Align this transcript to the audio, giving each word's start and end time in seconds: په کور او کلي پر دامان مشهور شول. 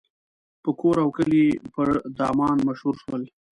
په 0.63 0.69
کور 0.79 0.95
او 1.03 1.09
کلي 1.17 1.45
پر 1.73 1.87
دامان 2.17 2.57
مشهور 2.67 2.95
شول. 3.03 3.23